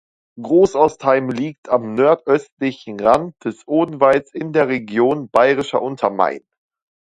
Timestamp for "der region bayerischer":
4.51-5.79